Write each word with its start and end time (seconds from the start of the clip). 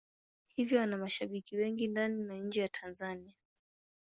Hivyo 0.55 0.81
ana 0.81 0.97
mashabiki 0.97 1.55
wengi 1.57 1.87
ndani 1.87 2.23
na 2.23 2.37
nje 2.37 2.61
ya 2.61 2.67
Tanzania. 2.67 3.35